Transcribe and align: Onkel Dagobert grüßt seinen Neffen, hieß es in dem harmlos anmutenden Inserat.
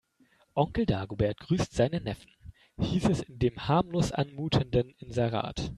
Onkel 0.55 0.87
Dagobert 0.87 1.39
grüßt 1.39 1.73
seinen 1.75 2.05
Neffen, 2.05 2.31
hieß 2.79 3.05
es 3.09 3.21
in 3.21 3.37
dem 3.37 3.67
harmlos 3.67 4.11
anmutenden 4.11 4.95
Inserat. 4.97 5.69